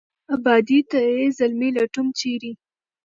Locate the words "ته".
0.89-0.97